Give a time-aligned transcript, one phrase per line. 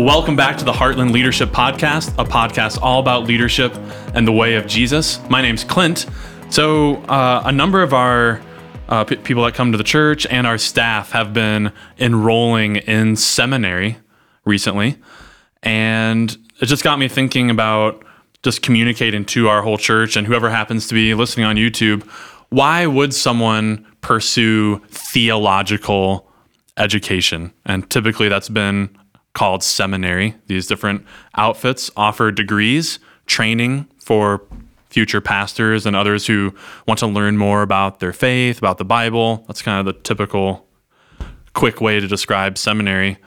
[0.00, 3.76] Welcome back to the Heartland Leadership Podcast, a podcast all about leadership
[4.14, 5.20] and the way of Jesus.
[5.28, 6.06] My name's Clint.
[6.48, 8.40] So, uh, a number of our
[8.88, 13.14] uh, p- people that come to the church and our staff have been enrolling in
[13.14, 13.98] seminary
[14.46, 14.96] recently.
[15.62, 18.02] And it just got me thinking about
[18.42, 22.08] just communicating to our whole church and whoever happens to be listening on YouTube
[22.50, 26.28] why would someone pursue theological
[26.76, 27.52] education?
[27.64, 28.90] And typically that's been
[29.32, 30.34] called seminary.
[30.46, 31.04] These different
[31.36, 34.42] outfits offer degrees, training for
[34.88, 36.52] future pastors and others who
[36.86, 39.44] want to learn more about their faith, about the Bible.
[39.46, 40.66] That's kind of the typical
[41.54, 43.18] quick way to describe seminary.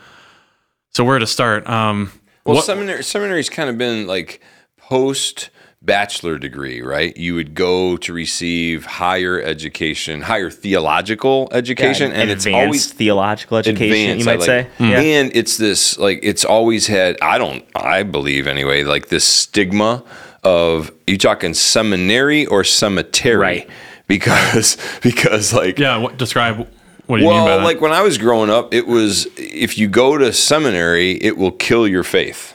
[0.93, 1.67] So where to start?
[1.69, 2.11] Um,
[2.45, 4.41] Well, what- seminary seminary's kind of been like
[4.77, 5.49] post
[5.83, 7.15] bachelor degree, right?
[7.17, 14.11] You would go to receive higher education, higher theological education, and it's always theological education,
[14.11, 14.25] advanced.
[14.25, 14.59] you I might like say.
[14.61, 14.67] it.
[14.79, 14.99] Yeah.
[15.01, 17.17] And it's this like it's always had.
[17.21, 17.65] I don't.
[17.75, 18.83] I believe anyway.
[18.83, 20.03] Like this stigma
[20.43, 23.69] of you talking seminary or cemetery, Right.
[24.07, 26.67] Because because like yeah, what, describe
[27.05, 27.63] what do you mean by well, that?
[27.65, 31.51] like when I was growing up, it was if you go to seminary, it will
[31.51, 32.53] kill your faith.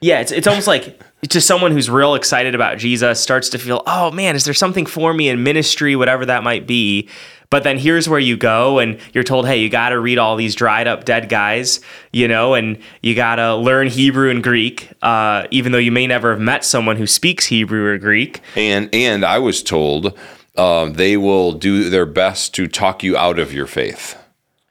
[0.00, 3.82] Yeah, it's it's almost like to someone who's real excited about Jesus starts to feel,
[3.86, 7.08] oh man, is there something for me in ministry, whatever that might be.
[7.50, 10.36] But then here's where you go, and you're told, hey, you got to read all
[10.36, 11.80] these dried up dead guys,
[12.12, 16.06] you know, and you got to learn Hebrew and Greek, uh, even though you may
[16.06, 18.40] never have met someone who speaks Hebrew or Greek.
[18.54, 20.16] And and I was told
[20.56, 24.16] uh, they will do their best to talk you out of your faith.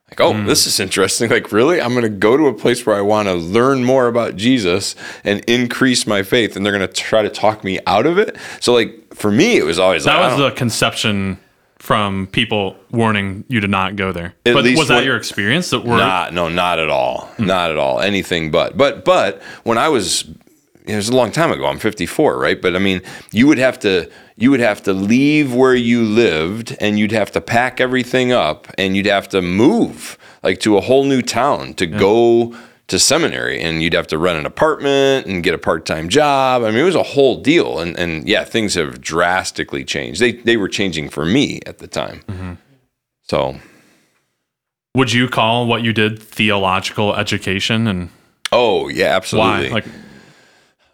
[0.09, 0.69] Like, oh, this hmm.
[0.69, 1.29] is interesting.
[1.39, 1.79] Like, really?
[1.79, 4.95] I'm going to go to a place where I want to learn more about Jesus
[5.23, 8.35] and increase my faith, and they're going to try to talk me out of it.
[8.59, 11.39] So, like, for me, it was always that like, was the conception
[11.77, 14.33] from people warning you to not go there.
[14.45, 15.69] At but was that when- your experience?
[15.69, 17.27] That were Not, no, not at all.
[17.37, 17.45] Hmm.
[17.45, 17.99] Not at all.
[17.99, 18.77] Anything but.
[18.77, 20.25] But, but when I was,
[20.89, 21.65] it was a long time ago.
[21.65, 22.61] I'm 54, right?
[22.61, 23.01] But I mean,
[23.31, 27.31] you would have to, you would have to leave where you lived, and you'd have
[27.31, 31.73] to pack everything up, and you'd have to move like to a whole new town
[31.75, 32.55] to go
[32.87, 36.63] to seminary, and you'd have to rent an apartment and get a part-time job.
[36.63, 40.19] I mean, it was a whole deal, and and yeah, things have drastically changed.
[40.19, 42.23] They they were changing for me at the time.
[42.27, 42.53] Mm-hmm.
[43.23, 43.59] So.
[44.95, 48.09] would you call what you did theological education and
[48.51, 49.69] Oh yeah, absolutely.
[49.69, 49.73] why?
[49.73, 49.85] Like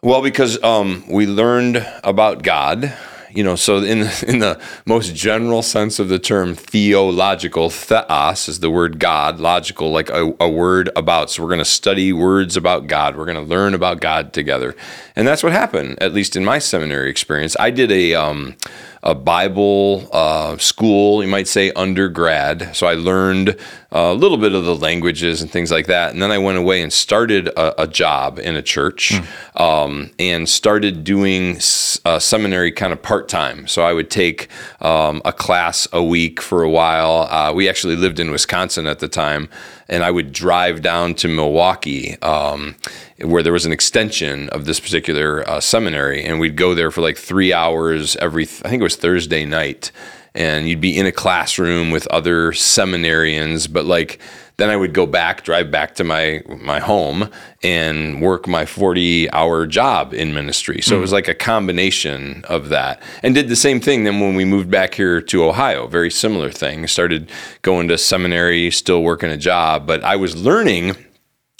[0.05, 2.93] Well, because um, we learned about God,
[3.31, 3.55] you know.
[3.55, 8.99] So in in the most general sense of the term, theological, theos is the word
[8.99, 11.31] God, logical, like a, a word about.
[11.31, 13.17] So we're going to study words about God.
[13.17, 14.75] We're going to learn about God together,
[15.15, 15.97] and that's what happened.
[15.99, 18.57] At least in my seminary experience, I did a um,
[19.05, 22.75] a Bible uh, school, you might say undergrad.
[22.75, 23.55] So I learned
[23.91, 26.11] a little bit of the languages and things like that.
[26.11, 29.13] And then I went away and started a, a job in a church
[29.55, 31.57] um, and started doing
[32.03, 33.67] uh, seminary kind of part time.
[33.67, 34.49] So I would take
[34.81, 37.27] um, a class a week for a while.
[37.29, 39.49] Uh, we actually lived in Wisconsin at the time.
[39.87, 42.75] And I would drive down to Milwaukee, um,
[43.21, 47.01] where there was an extension of this particular uh, seminary, and we'd go there for
[47.01, 48.43] like three hours every.
[48.43, 49.91] I think it was Thursday night,
[50.35, 53.71] and you'd be in a classroom with other seminarians.
[53.71, 54.19] But like,
[54.57, 57.29] then I would go back, drive back to my my home,
[57.63, 60.81] and work my forty hour job in ministry.
[60.81, 61.15] So it was hmm.
[61.15, 64.03] like a combination of that, and did the same thing.
[64.03, 66.85] Then when we moved back here to Ohio, very similar thing.
[66.87, 67.31] Started
[67.63, 70.95] going to seminary, still working a job, but I was learning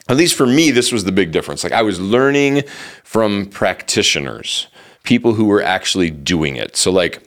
[0.07, 1.63] at least for me, this was the big difference.
[1.63, 2.63] Like I was learning
[3.03, 4.68] from practitioners,
[5.03, 6.78] people who were actually doing it.
[6.78, 7.24] So like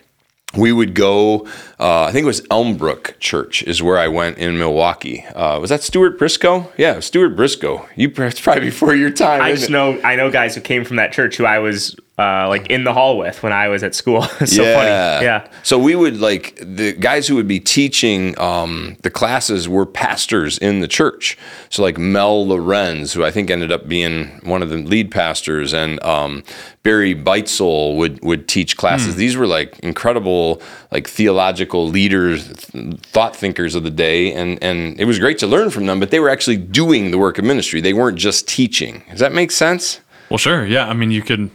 [0.56, 1.46] we would go.
[1.78, 5.24] Uh, I think it was Elmbrook Church is where I went in Milwaukee.
[5.34, 6.72] Uh, was that Stuart Briscoe?
[6.76, 7.86] Yeah, Stuart Briscoe.
[7.96, 9.42] You it's probably before your time.
[9.42, 9.72] I just it?
[9.72, 12.82] know I know guys who came from that church who I was uh, like in
[12.82, 14.24] the hall with when I was at school.
[14.40, 14.88] It's so funny.
[15.24, 15.48] Yeah.
[15.62, 20.58] So we would like the guys who would be teaching um, the classes were pastors
[20.58, 21.38] in the church.
[21.70, 25.72] So like Mel Lorenz, who I think ended up being one of the lead pastors,
[25.72, 26.42] and um,
[26.82, 29.14] Barry Beitzel would would teach classes.
[29.14, 30.60] These were like incredible
[30.90, 35.46] like theological leaders, th- thought thinkers of the day, and and it was great to
[35.46, 36.00] learn from them.
[36.00, 37.80] But they were actually doing the work of ministry.
[37.80, 39.04] They weren't just teaching.
[39.10, 40.00] Does that make sense?
[40.30, 40.66] Well, sure.
[40.66, 40.88] Yeah.
[40.88, 41.50] I mean, you could.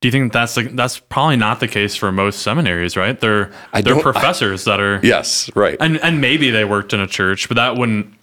[0.00, 3.18] Do you think that's like that's probably not the case for most seminaries, right?
[3.18, 5.76] They're I they're professors that are, Yes, right.
[5.80, 8.14] and and maybe they worked in a church, but that wouldn't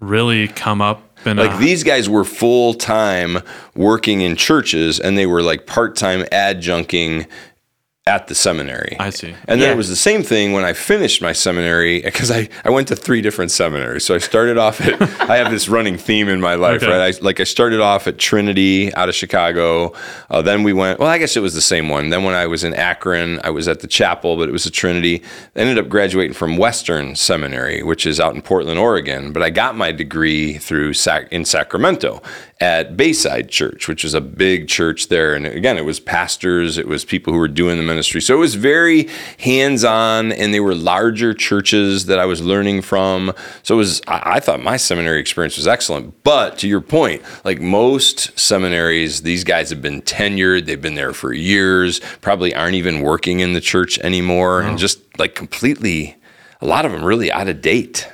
[0.00, 3.38] really come up in Like a, these guys were full time
[3.74, 7.26] working in churches and they were like part time adjuncting
[8.08, 8.96] at the seminary.
[9.00, 9.34] I see.
[9.48, 12.70] And then it was the same thing when I finished my seminary because I, I
[12.70, 14.04] went to three different seminaries.
[14.04, 16.92] So I started off at, I have this running theme in my life, Okay.
[16.92, 17.14] right?
[17.16, 19.92] I, like I started off at Trinity out of Chicago.
[20.30, 22.10] Uh, then we went, well, I guess it was the same one.
[22.10, 24.70] Then when I was in Akron, I was at the chapel, but it was a
[24.70, 25.20] Trinity.
[25.56, 29.32] I ended up graduating from Western Seminary, which is out in Portland, Oregon.
[29.32, 32.22] But I got my degree through Sac- in Sacramento
[32.60, 35.34] at Bayside Church, which was a big church there.
[35.34, 38.20] And again, it was pastors, it was people who were doing the ministry.
[38.20, 39.08] So it was very
[39.38, 43.32] hands on, and they were larger churches that I was learning from.
[43.62, 46.22] So it was, I, I thought my seminary experience was excellent.
[46.22, 51.12] But to your point, like most seminaries, these guys have been tenured, they've been there
[51.12, 56.16] for years, probably aren't even working in the church anymore, and just like completely,
[56.60, 58.08] a lot of them really out of date.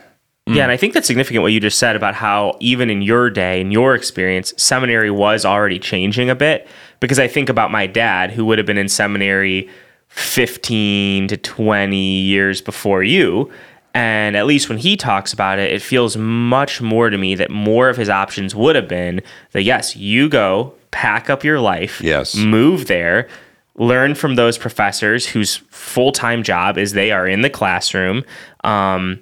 [0.46, 3.30] Yeah, and I think that's significant what you just said about how even in your
[3.30, 6.68] day, in your experience, seminary was already changing a bit.
[7.02, 9.68] Because I think about my dad, who would have been in seminary
[10.08, 13.50] 15 to 20 years before you.
[13.94, 17.50] And at least when he talks about it, it feels much more to me that
[17.50, 19.20] more of his options would have been
[19.52, 22.34] that yes, you go, pack up your life, Yes.
[22.34, 23.28] move there,
[23.74, 28.24] learn from those professors whose full time job is they are in the classroom.
[28.64, 29.18] Um,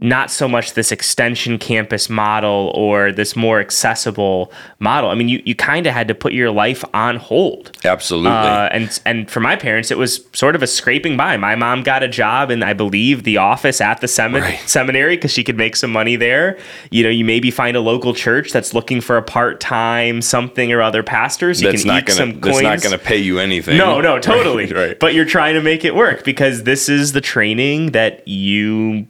[0.00, 5.10] not so much this extension campus model or this more accessible model.
[5.10, 7.76] I mean, you, you kind of had to put your life on hold.
[7.84, 8.30] Absolutely.
[8.30, 11.36] Uh, and and for my parents, it was sort of a scraping by.
[11.36, 14.60] My mom got a job in, I believe, the office at the semin- Right.
[14.68, 16.58] seminary because she could make some money there.
[16.92, 20.70] You know, you maybe find a local church that's looking for a part time something
[20.72, 21.60] or other pastors.
[21.60, 23.76] You that's can not eke gonna some that's not gonna pay you anything.
[23.76, 24.66] No, no, totally.
[24.66, 24.98] Right, right.
[25.00, 29.08] But you're trying to make it work because this is the training that you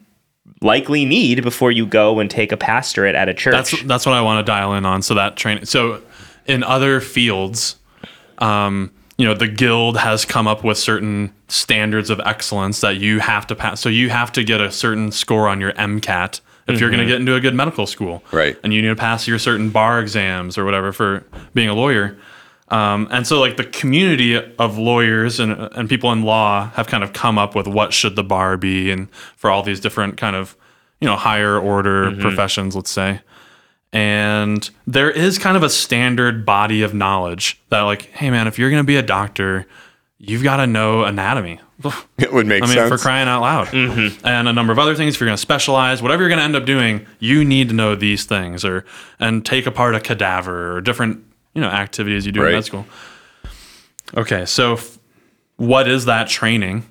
[0.60, 3.52] likely need before you go and take a pastorate at a church.
[3.52, 5.02] That's that's what I want to dial in on.
[5.02, 5.66] So that training.
[5.66, 6.02] So
[6.46, 7.76] in other fields,
[8.38, 13.20] um, you know, the guild has come up with certain standards of excellence that you
[13.20, 13.80] have to pass.
[13.80, 17.06] So you have to get a certain score on your MCAT if you're going to
[17.06, 18.58] get into a good medical school, Right.
[18.62, 21.24] And you need to pass your certain bar exams or whatever for
[21.54, 22.18] being a lawyer.
[22.70, 27.02] Um, and so, like the community of lawyers and and people in law have kind
[27.02, 30.36] of come up with what should the bar be, and for all these different kind
[30.36, 30.56] of
[31.00, 33.20] you know higher order professions, let's say.
[33.90, 38.58] And there is kind of a standard body of knowledge that, like, hey man, if
[38.58, 39.66] you're gonna be a doctor,
[40.18, 41.60] you've got to know anatomy.
[42.18, 42.88] It would make I mean, sense.
[42.90, 43.72] for crying out loud.
[43.72, 45.14] And a number of other things.
[45.14, 47.74] If you're going to specialize, whatever you're going to end up doing, you need to
[47.74, 48.84] know these things, or
[49.20, 51.24] and take apart a cadaver, or different
[51.58, 52.50] you know activities you do Right.
[52.50, 52.86] in med school.
[54.16, 54.96] Okay, so f-
[55.56, 56.84] what is that training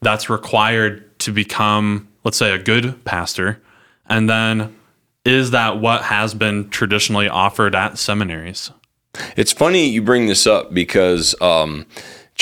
[0.00, 3.60] that's required to become, let's say, a good pastor,
[4.08, 4.74] and then
[5.24, 8.70] is that what has been traditionally offered at seminaries?
[9.36, 11.84] It's funny you bring this up because um,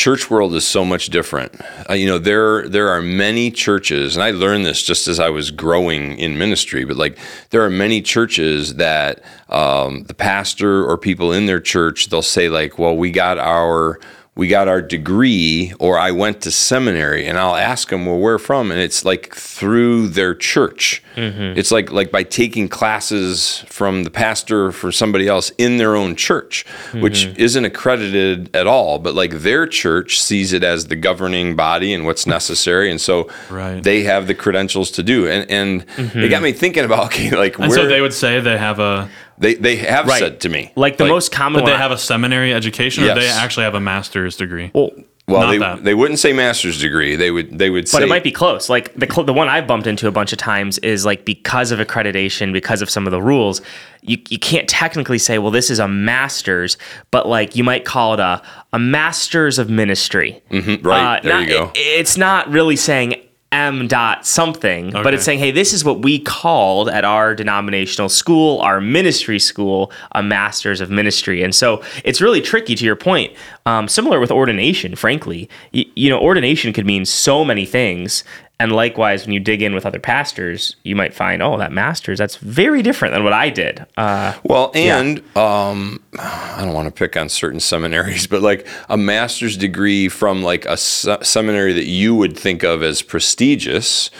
[0.00, 1.52] church world is so much different.
[1.90, 5.28] Uh, you know, there there are many churches, and I learned this just as I
[5.28, 6.86] was growing in ministry.
[6.86, 7.18] But like,
[7.50, 12.48] there are many churches that um, the pastor or people in their church they'll say
[12.48, 14.00] like, "Well, we got our."
[14.40, 18.38] We got our degree, or I went to seminary, and I'll ask them, "Well, where
[18.38, 21.02] from?" And it's like through their church.
[21.14, 21.58] Mm-hmm.
[21.58, 25.94] It's like like by taking classes from the pastor or for somebody else in their
[25.94, 26.64] own church,
[26.94, 27.38] which mm-hmm.
[27.38, 28.98] isn't accredited at all.
[28.98, 33.28] But like their church sees it as the governing body and what's necessary, and so
[33.50, 33.82] Right.
[33.82, 35.28] they have the credentials to do.
[35.28, 36.44] And and it got mm-hmm.
[36.44, 39.54] me thinking about okay, like And where so they would say they have a, they
[39.54, 40.18] they have Right.
[40.20, 41.80] said to me like the most common but they one.
[41.80, 43.16] have a seminary education, yes.
[43.16, 44.70] or they actually have a master's degree.
[44.74, 44.90] well,
[45.26, 45.84] well not they that.
[45.84, 48.32] they wouldn't say master's degree they would they would say but say it might be
[48.32, 48.68] close.
[48.68, 51.72] Like the cl- the one I've bumped into a bunch of times is like because
[51.72, 53.60] of accreditation, because of some of the rules,
[54.02, 56.76] you you can't technically say, well, this is a master's,
[57.10, 58.42] but like you might call it a
[58.72, 60.42] a master's of ministry.
[60.50, 63.14] Mm, right Uh, there not- you go it- it's not really saying
[63.52, 68.08] M dot something, but it's saying, hey, this is what we called at our denominational
[68.08, 71.42] school, our ministry school, a master's of ministry.
[71.42, 73.32] And so it's really tricky to your point.
[73.66, 75.48] Um, similar with ordination, frankly.
[75.74, 78.22] Y- you know, ordination could mean so many things.
[78.60, 82.18] And likewise, when you dig in with other pastors, you might find, oh, that master's,
[82.18, 83.86] that's very different than what I did.
[83.96, 88.98] Uh, Well, and um, I don't want to pick on certain seminaries, but like a
[88.98, 94.10] master's degree from like a se- seminary that you would think of as prestigious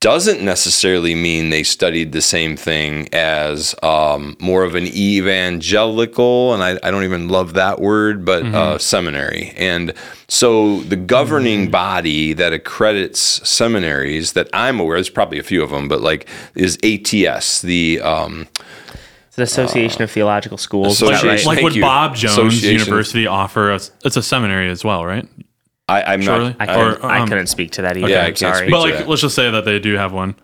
[0.00, 6.62] doesn't necessarily mean they studied the same thing as um, more of an evangelical, and
[6.62, 9.52] I, I don't even love that word, but uh, seminary.
[9.58, 9.92] And
[10.26, 15.68] so the governing body that accredits seminaries that I'm aware, there's probably a few of
[15.68, 18.48] them, but like is ATS, the um,
[19.28, 21.02] It's an Association of Theological Schools.
[21.02, 21.44] Is right?
[21.44, 21.80] Like Thank would.
[21.82, 23.90] Bob Jones University offer us?
[24.02, 25.28] It's a seminary as well, right?
[25.90, 26.50] I, I'm Surely.
[26.50, 26.56] not.
[26.60, 28.08] I I- couldn't, or, I um, couldn't speak to that either.
[28.08, 28.56] Yeah, I I'm can't sorry.
[28.58, 29.08] speak But to like, that.
[29.08, 30.34] let's just say that they do have one.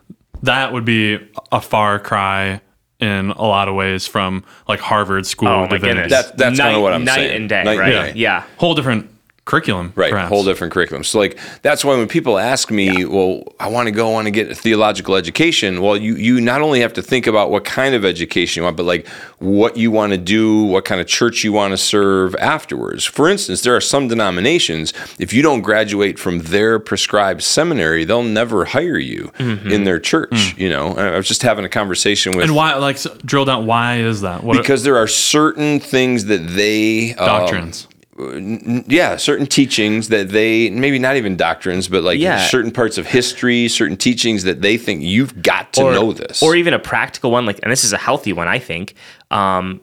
[0.42, 1.18] That would be
[1.52, 2.60] a far cry
[3.00, 6.08] in a lot of ways from like Harvard School Oh of my Divinity.
[6.08, 6.26] goodness.
[6.30, 7.06] That- that's night, kinda what I'm saying.
[7.06, 7.36] night saying.
[7.40, 7.90] and day, Night and right?
[7.90, 8.12] day.
[8.16, 8.44] Yeah.
[8.58, 9.10] whole different
[9.46, 10.28] curriculum, Right, Perhaps.
[10.28, 11.02] whole different curriculum.
[11.04, 14.26] So like that's why when people ask me, well, I want to go, I want
[14.26, 15.80] to get a theological education.
[15.80, 18.76] Well, you you not only have to think about what kind of education you want,
[18.76, 19.06] but like
[19.38, 23.04] what you want to do, what kind of church you want to serve afterwards.
[23.04, 28.22] For instance, there are some denominations if you don't graduate from their prescribed seminary, they'll
[28.24, 30.54] never hire you in their church.
[30.58, 33.64] You know, I was just having a conversation with And why, like, s- drill down?
[33.66, 34.42] Why is that?
[34.42, 37.86] What because there are certain things that they um, doctrines?
[38.18, 42.46] Yeah, certain teachings that they maybe not even doctrines, but like Yeah.
[42.46, 46.42] certain parts of history, certain teachings that they think you've got to or, know this.
[46.42, 48.94] Or even a practical one, like, and this is a healthy one, I think.
[49.30, 49.80] Um,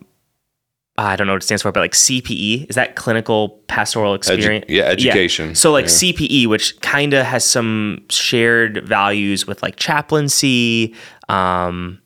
[0.95, 4.65] I don't know what it stands for, but like CPE is that clinical pastoral experience?
[4.69, 5.55] yeah, education.
[5.55, 5.91] So like Yeah.
[5.91, 10.93] CPE, which kind of has some shared values with like chaplaincy,
[11.29, 11.99] um,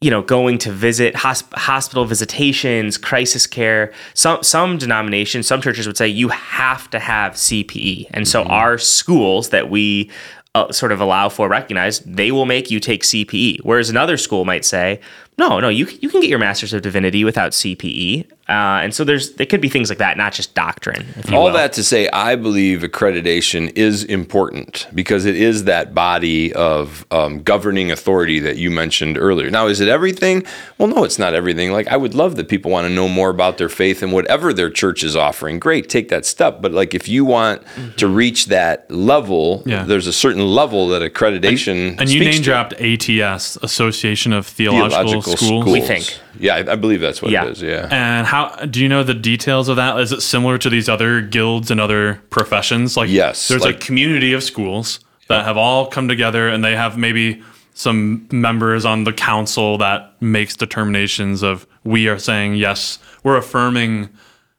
[0.00, 3.92] you know, going to visit hosp- hospital visitations, crisis care.
[4.14, 8.76] Some some denominations, some churches would say you have to have CPE, and so our
[8.78, 10.10] schools that we
[10.54, 13.60] uh, sort of allow for recognize they will make you take CPE.
[13.62, 15.00] Whereas another school might say,
[15.38, 18.30] no, no, you you can get your Master's of Divinity without CPE.
[18.48, 21.04] Uh, and so there's there could be things like that, not just doctrine.
[21.16, 21.52] If you All will.
[21.54, 27.42] that to say, I believe accreditation is important because it is that body of um,
[27.42, 29.50] governing authority that you mentioned earlier.
[29.50, 30.44] Now, is it everything?
[30.78, 31.72] Well, no, it's not everything.
[31.72, 34.52] Like, I would love that people want to know more about their faith and whatever
[34.52, 35.58] their church is offering.
[35.58, 36.62] Great, take that step.
[36.62, 37.62] But like, if you want
[37.96, 39.82] to reach that level, Yeah.
[39.82, 45.22] there's a certain level that accreditation And you speaks name dropped ATS, Association of Theological,
[45.22, 45.64] Schools.
[45.66, 46.16] We think.
[46.38, 47.46] Yeah, I, I believe that's what Yeah.
[47.46, 47.62] it is.
[47.62, 47.88] Yeah.
[47.90, 49.98] And how do you know the details of that?
[49.98, 52.94] Is it similar to these other guilds and other professions?
[52.94, 56.76] Like, Yes, there's like- a community of schools that have all come together, and they
[56.76, 62.98] have maybe some members on the council that makes determinations of we are saying yes,
[63.22, 64.10] we're affirming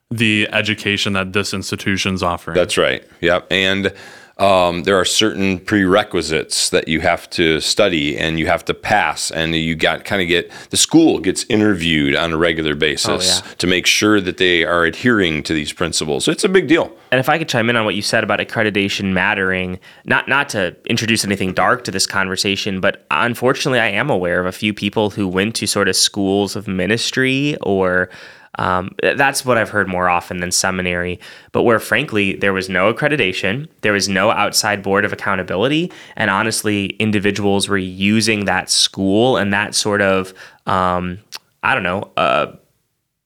[0.09, 2.55] the education that this institution's offering.
[2.55, 3.03] That's right.
[3.21, 3.47] Yep.
[3.51, 3.93] And
[4.39, 9.31] um, there are certain prerequisites that you have to study and you have to pass,
[9.31, 13.51] and you got kind of get the school gets interviewed on a regular basis yeah.
[13.55, 16.25] to make sure that they are adhering to these principles.
[16.25, 16.95] So it's a big deal.
[17.11, 20.49] And if I could chime in on what you said about accreditation mattering, not not
[20.49, 24.73] to introduce anything dark to this conversation, but unfortunately, I am aware of a few
[24.73, 28.09] people who went to sort of schools of ministry or.
[28.55, 31.19] Um, that's what I've heard more often than seminary,
[31.51, 36.29] but where frankly there was no accreditation, there was no outside board of accountability, and
[36.29, 40.33] honestly, individuals were using that school and that sort of
[40.65, 41.19] um,
[41.63, 42.53] I don't know uh,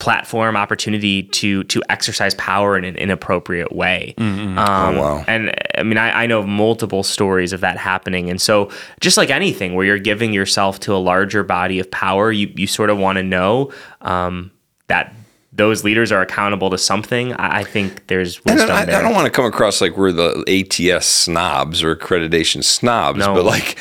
[0.02, 4.16] platform opportunity to to exercise power in an inappropriate way.
[4.58, 5.24] Um, wow.
[5.28, 8.28] And I mean, I, I know of multiple stories of that happening.
[8.30, 12.32] And so, just like anything, where you're giving yourself to a larger body of power,
[12.32, 14.52] you you sort of want to know um,
[14.92, 15.14] that
[15.54, 17.34] those leaders are accountable to something.
[17.34, 20.44] I, I think there's wisdom I, I don't want to come across like we're the
[20.48, 23.34] ATS snobs or accreditation snobs, No.
[23.34, 23.78] but like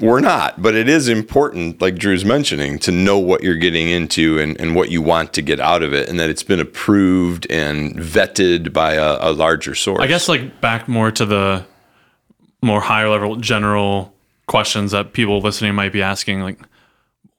[0.00, 0.62] we're not.
[0.62, 4.74] But it is important, like Drew's mentioning, to know what you're getting into and, and
[4.74, 8.72] what you want to get out of it, and that it's been approved and vetted
[8.72, 10.00] by a, a larger source.
[10.00, 11.64] I guess like back more to the
[12.62, 14.12] more higher level general
[14.46, 16.58] questions that people listening might be asking like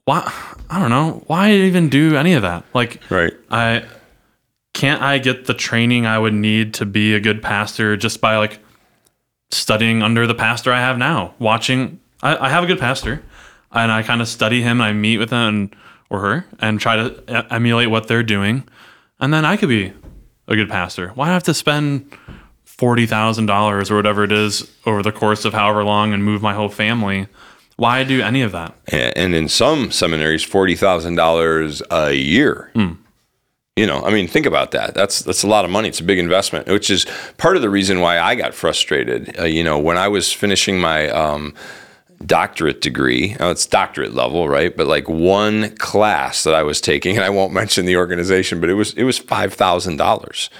[0.05, 0.31] why
[0.69, 3.33] I don't know why even do any of that like Right.
[3.49, 3.85] I
[4.73, 8.37] can't I get the training I would need to be a good pastor just by
[8.37, 8.59] like
[9.51, 13.23] studying under the pastor I have now watching I, I have a good pastor
[13.71, 15.75] and I kind of study him and I meet with him and,
[16.09, 18.63] or her and try to emulate what they're doing
[19.19, 19.93] and then I could be
[20.47, 22.11] a good pastor why have to spend
[22.65, 26.41] forty thousand dollars or whatever it is over the course of however long and move
[26.41, 27.27] my whole family.
[27.77, 28.75] Why do any of that?
[28.91, 32.71] And in some seminaries, forty thousand dollars a year.
[33.75, 34.93] You know, I mean, think about that.
[34.93, 35.87] That's that's a lot of money.
[35.87, 39.39] It's a big investment, which is part of the reason why I got frustrated.
[39.39, 41.55] Uh, you know, when I was finishing my um,
[42.23, 44.77] doctorate degree, now it's doctorate level, right?
[44.77, 48.69] But like one class that I was taking, and I won't mention the organization, but
[48.69, 50.51] it was it was five thousand dollars.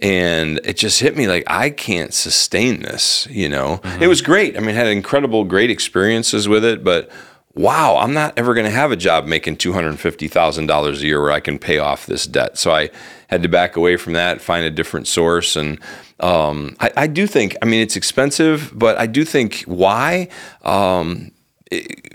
[0.00, 3.80] And it just hit me like I can't sustain this, you know.
[4.00, 4.56] It was great.
[4.56, 7.10] I mean, I had incredible, great experiences with it, but
[7.54, 11.40] wow, I'm not ever going to have a job making $250,000 a year where I
[11.40, 12.58] can pay off this debt.
[12.58, 12.90] So I
[13.28, 15.56] had to back away from that, find a different source.
[15.56, 15.80] And
[16.20, 20.28] um, I, I do think, I mean, it's expensive, but I do think why?
[20.62, 21.32] Um,
[21.70, 22.14] it-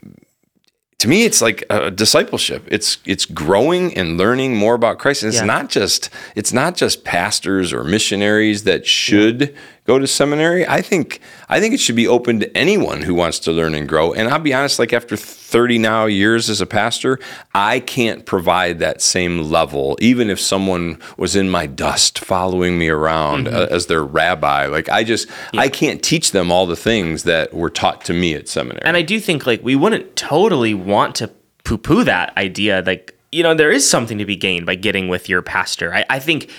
[1.01, 2.63] to me it's like a discipleship.
[2.67, 5.23] It's it's growing and learning more about christ.
[5.23, 5.45] And it's Yeah.
[5.47, 9.55] not just it's not just pastors or missionaries that should
[9.85, 11.19] go to seminary i think
[11.49, 14.27] i think it should be open to anyone who wants to learn and grow and
[14.29, 17.19] i'll be honest like after 30 now years as a pastor
[17.55, 22.89] i can't provide that same level even if someone was in my dust following me
[22.89, 27.23] around uh, as their rabbi like i just i can't teach them all the things
[27.23, 30.73] that were taught to me at seminary And I do think like we wouldn't totally
[30.73, 31.29] want to
[31.63, 32.83] poo poo that idea.
[32.85, 35.93] Like, you know, there is something to be gained by getting with your pastor.
[35.93, 36.49] I, I think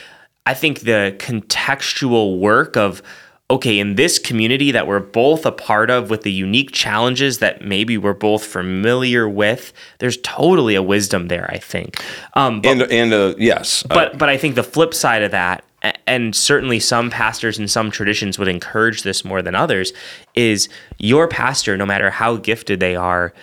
[0.46, 3.02] I think the contextual work of
[3.52, 7.62] okay, in this community that we're both a part of with the unique challenges that
[7.62, 12.02] maybe we're both familiar with, there's totally a wisdom there, I think.
[12.32, 15.64] Um, but and and uh, yes but but I think the flip side of that,
[16.06, 19.92] and certainly some pastors and some traditions would encourage this more than others,
[20.34, 23.34] is your pastor, no matter how gifted they are,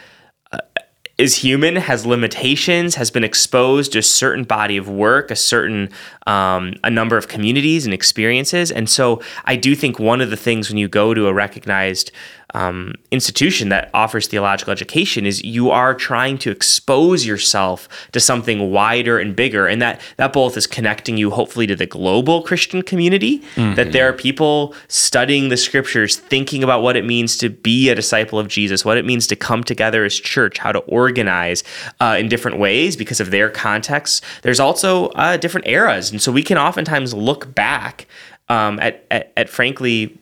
[1.19, 5.89] is human, has limitations, has been exposed to a certain body of work, a certain
[6.25, 10.37] um, a number of communities and experiences, and so I do think one of the
[10.37, 12.13] things when you go to a recognized
[12.53, 18.71] um, institution that offers theological education is you are trying to expose yourself to something
[18.71, 22.81] wider and bigger and that that both is connecting you hopefully to the global christian
[22.81, 23.41] community
[23.75, 27.95] that there are people studying the scriptures thinking about what it means to be a
[27.95, 31.63] disciple of jesus what it means to come together as church how to organize
[31.99, 34.23] uh, in different ways because of their context.
[34.41, 38.07] There's also uh, different eras and so we can oftentimes look back
[38.49, 40.17] um, at, at, at frankly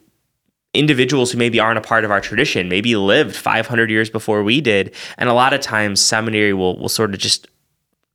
[0.73, 4.61] individuals who maybe aren't a part of our tradition, maybe lived 500 years before we
[4.61, 4.93] did.
[5.17, 7.47] And a lot of times, seminary will, will sort of just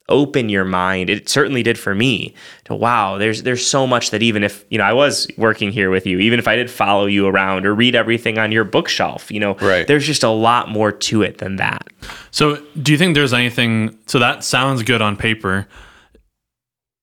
[0.08, 1.08] open your mind.
[1.08, 4.76] It certainly did for me to wow, there's there's so much that even if, you
[4.76, 7.74] know, I was working here with you, even if I did follow you around or
[7.74, 9.86] read everything on your bookshelf, you know, Right.
[9.86, 11.86] there's just a lot more to it than that.
[12.30, 13.96] So, do you think there's anything?
[14.06, 15.66] So that sounds good on paper.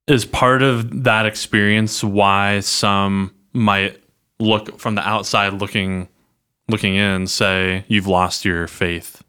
[0.08, 4.02] Is part of that experience why some might
[4.40, 6.08] look from the outside looking
[6.68, 9.24] looking in say you've lost your faith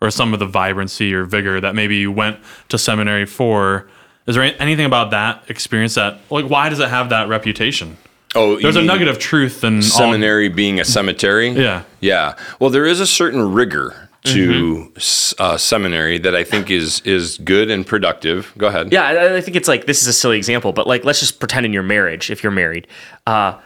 [0.00, 3.88] or some of the vibrancy or vigor that maybe you went to seminary for.
[4.26, 7.96] Is there anything about that experience that like why does it have that reputation?
[8.34, 11.50] Oh there's a nugget of truth in all, seminary being a cemetery?
[11.50, 11.84] Yeah.
[12.00, 12.36] yeah.
[12.58, 17.36] Well there is a certain rigor to s uh, seminary that i think is is
[17.38, 18.54] good and productive.
[18.56, 18.90] Go ahead.
[18.90, 21.38] Yeah, I, I think it's like this is a silly example, but like let's just
[21.40, 22.86] pretend in your marriage, if you're married,
[23.26, 23.58] uh,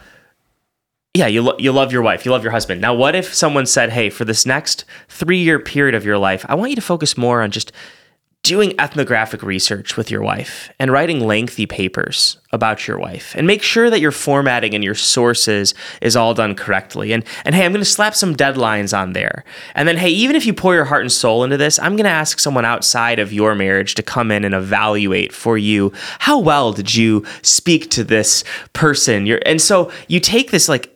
[1.15, 2.81] yeah, you lo- you love your wife, you love your husband.
[2.81, 6.45] Now, what if someone said, "Hey, for this next three year period of your life,
[6.47, 7.71] I want you to focus more on just
[8.43, 13.61] doing ethnographic research with your wife and writing lengthy papers about your wife and make
[13.61, 17.11] sure that your formatting and your sources is all done correctly.
[17.11, 19.43] And and hey i'm going to slap some deadlines on there.
[19.75, 22.05] And then hey even if you pour your heart and soul into this i'm going
[22.05, 25.91] to ask someone outside of your marriage to come in and evaluate for you.
[26.19, 29.25] How well did you speak to this person?
[29.25, 30.95] You're, and so you take this like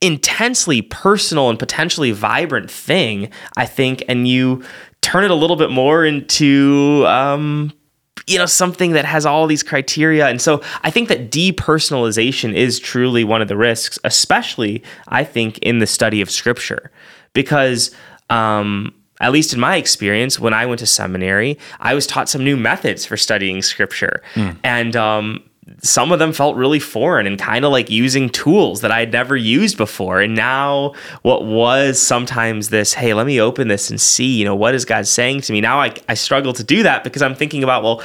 [0.00, 4.64] intensely personal and potentially vibrant thing, I think, and you
[5.02, 7.72] turn it a little bit more into um,
[8.26, 10.28] you know something that has all these criteria.
[10.28, 15.58] And so i think that depersonalization is truly one of the risks especially i think
[15.58, 16.90] in the study of scripture.
[17.32, 17.94] Because
[18.28, 22.44] um, at least in my experience when i went to seminary i was taught some
[22.44, 24.22] new methods for studying scripture.
[24.64, 25.42] And um,
[25.82, 29.12] some of them felt really foreign and kind of like using tools that I had
[29.12, 30.20] never used before.
[30.20, 34.54] And now, what was sometimes this, hey, let me open this and see, you know,
[34.54, 35.60] what is God saying to me?
[35.60, 38.02] Now I, I struggle to do that because I'm thinking about, well,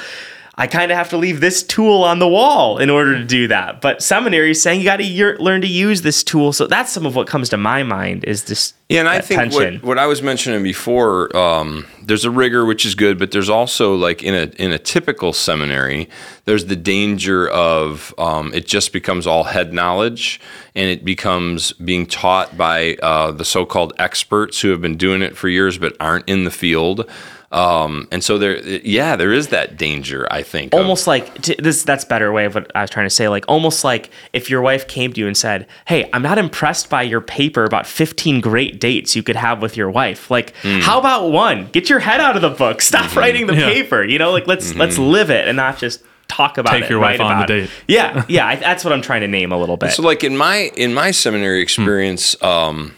[0.57, 3.49] I kind of have to leave this tool on the wall in order to do
[3.49, 3.81] that.
[3.81, 6.53] But seminary is saying you got to learn to use this tool.
[6.53, 8.73] So that's some of what comes to my mind is this.
[8.87, 12.85] Yeah, and I think what, what I was mentioning before, um, there's a rigor which
[12.85, 16.07] is good, but there's also like in a in a typical seminary,
[16.45, 20.39] there's the danger of um, it just becomes all head knowledge,
[20.75, 25.35] and it becomes being taught by uh, the so-called experts who have been doing it
[25.35, 27.09] for years but aren't in the field.
[27.55, 30.27] Um, and so there, yeah, there is that danger.
[30.29, 33.05] I think of- almost like t- this that's better way of what I was trying
[33.05, 36.21] to say like almost like if your wife came to you and said hey I'm
[36.21, 40.29] not impressed by your paper about 15 great dates you could have with your wife
[40.29, 40.79] like Hmm.
[40.81, 43.19] how about one get your head out of the book stop Mm-hmm.
[43.19, 43.69] writing the Yeah.
[43.73, 46.89] paper you know like let's let's live it and not just talk about Take it
[46.89, 47.61] your wife on the about it.
[47.61, 47.69] date.
[47.87, 50.35] yeah yeah I, that's what I'm trying to name a little bit So like in
[50.35, 52.95] my in my seminary experience, um,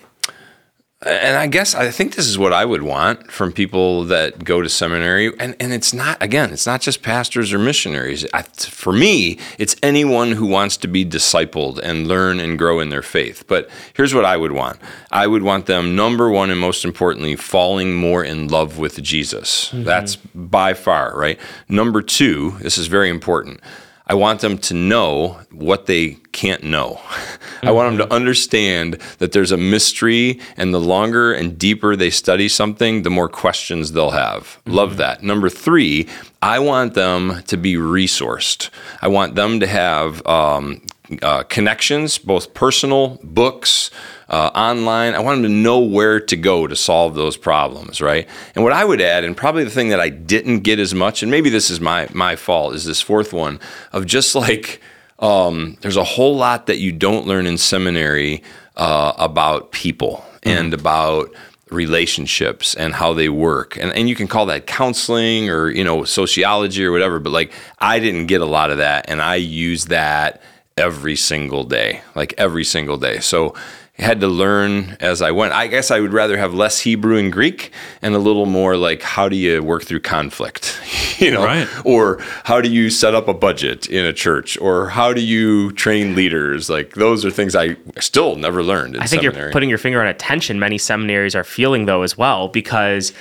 [1.06, 4.64] and I guess I think this is what I would want from people that go
[4.64, 5.32] to seminary.
[5.40, 8.26] And, and it's not, again, it's not just pastors or missionaries.
[8.34, 12.90] I, for me, it's anyone who wants to be discipled and learn and grow in
[12.90, 13.44] their faith.
[13.48, 14.80] But here's what I would want
[15.12, 19.70] I would want them, number one, and most importantly, falling more in love with Jesus.
[19.70, 19.84] Mm-hmm.
[19.84, 21.40] That's by far, right?
[21.70, 23.62] Number two, this is very important.
[24.08, 27.00] I want them to know what they can't know.
[27.02, 27.68] Mm-hmm.
[27.68, 32.10] I want them to understand that there's a mystery, and the longer and deeper they
[32.10, 34.44] study something, the more questions they'll have.
[34.44, 34.72] Mm-hmm.
[34.72, 35.24] Love that.
[35.24, 36.08] Number three,
[36.42, 38.70] I want them to be resourced.
[39.02, 40.82] I want them to have um,
[41.22, 43.92] uh, connections, both personal, books,
[44.30, 45.16] uh, online.
[45.16, 48.28] I want them to know where to go to solve those problems, right?
[48.56, 51.22] And what I would add, and probably the thing that I didn't get as much,
[51.22, 53.60] and maybe this is my my fault, is this fourth one
[53.92, 54.82] of just like
[55.20, 58.44] um, there's a whole lot that you don't learn in seminary
[58.76, 60.50] uh, about people mm-hmm.
[60.50, 61.34] and about
[61.70, 66.06] relationships and how they work and, and you can call that counseling or you know
[66.06, 69.88] sociology or whatever but like i didn't get a lot of that and i use
[69.88, 70.42] that
[70.78, 73.54] every single day like every single day so
[74.00, 75.54] had to learn as I went.
[75.54, 79.02] I guess I would rather have less Hebrew and Greek and a little more like
[79.02, 80.80] how do you work through conflict,
[81.18, 81.68] you know, right.
[81.84, 85.72] or how do you set up a budget in a church, or how do you
[85.72, 86.70] train leaders?
[86.70, 88.98] Like those are things I still never learned.
[88.98, 89.46] I think seminary.
[89.46, 93.14] you're putting your finger on a tension many seminaries are feeling though as well because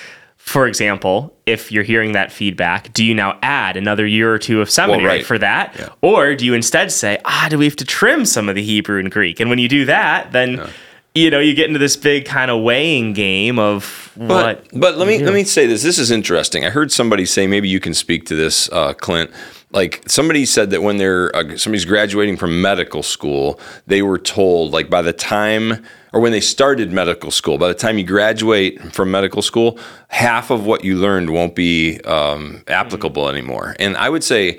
[0.47, 4.61] for example, if you're hearing that feedback, do you now add another year or two
[4.61, 5.27] of seminary well, right.
[5.27, 5.75] for that?
[5.77, 5.89] Yeah.
[6.03, 9.01] Or do you instead say, ah, do we have to trim some of the Hebrew
[9.01, 9.41] and Greek?
[9.41, 10.71] And when you do that, then yeah.
[11.17, 14.99] you know, you get into this big kind of weighing game of what But, but
[14.99, 15.83] let me let me say this.
[15.83, 16.65] This is interesting.
[16.65, 19.33] I heard somebody say maybe you can speak to this, uh, Clint
[19.77, 24.73] like somebody said that when they're uh, somebody's graduating from medical school, they were told
[24.73, 25.85] like by the time
[26.15, 30.51] or when they started medical school, by the time you graduate from medical school, half
[30.51, 33.77] of what you learned won't be um, applicable anymore.
[33.79, 34.59] And I would say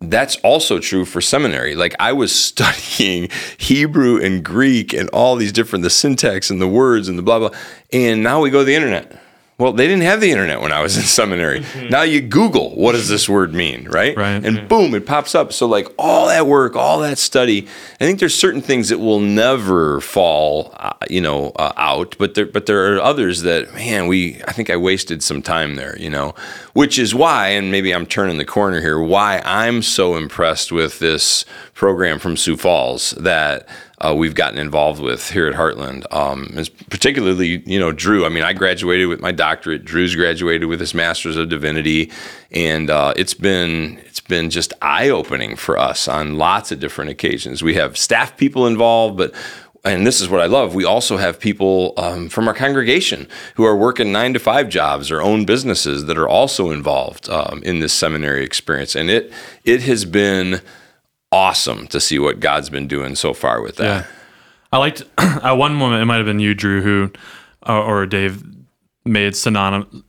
[0.00, 1.76] that's also true for seminary.
[1.76, 6.68] Like I was studying Hebrew and Greek and all these different the syntax and the
[6.68, 7.50] words and the blah blah,
[7.92, 9.20] and now we go to the internet
[9.56, 11.60] well, they didn't have the internet when I was in seminary.
[11.60, 11.88] Mm-hmm.
[11.88, 14.16] Now you Google, what does this word mean, right?
[14.16, 14.44] Right.
[14.44, 15.52] And boom, it pops up.
[15.52, 17.66] So, like all that work, all that study,
[18.00, 22.16] I think there's certain things that will never fall, uh, you know, uh, out.
[22.18, 25.76] But there, but there are others that, man, we, I think I wasted some time
[25.76, 26.34] there, you know,
[26.72, 30.98] which is why, and maybe I'm turning the corner here, why I'm so impressed with
[30.98, 33.68] this program from Sioux Falls that
[34.04, 36.04] uh, we've gotten involved with here at Heartland.
[36.12, 36.52] Um,
[36.90, 38.26] particularly, you know, Drew.
[38.26, 39.84] I mean, I graduated with my doctorate.
[39.84, 42.10] Drew's graduated with his master's of divinity,
[42.50, 47.10] and uh, it's been it's been just eye opening for us on lots of different
[47.10, 47.62] occasions.
[47.62, 49.34] We have staff people involved, but
[49.84, 50.74] and this is what I love.
[50.74, 55.10] We also have people um, from our congregation who are working nine to five jobs
[55.10, 59.32] or own businesses that are also involved um, in this seminary experience, and it
[59.64, 60.60] it has been
[61.34, 63.84] awesome to see what God's been doing so far with that.
[63.84, 64.06] Yeah.
[64.72, 67.10] I liked at one moment it might have been you, Drew, who
[67.68, 68.44] uh, or Dave
[69.04, 70.02] made synonymous,